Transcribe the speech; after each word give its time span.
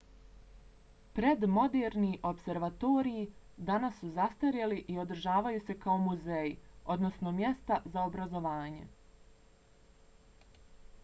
predmoderni 1.17 2.13
opservatoriji 2.29 3.25
danas 3.67 3.99
su 3.99 4.09
zastarjeli 4.15 4.79
i 4.95 4.97
održavaju 5.05 5.61
se 5.67 5.77
kao 5.85 5.99
muzeji 6.07 6.57
odnosno 6.97 7.37
mjesta 7.43 7.79
za 7.93 8.07
obrazovanje 8.13 8.89